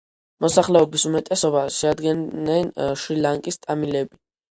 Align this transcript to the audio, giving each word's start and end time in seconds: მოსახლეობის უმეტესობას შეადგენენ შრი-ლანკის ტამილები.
მოსახლეობის 0.43 1.03
უმეტესობას 1.09 1.77
შეადგენენ 1.81 2.71
შრი-ლანკის 3.03 3.61
ტამილები. 3.67 4.19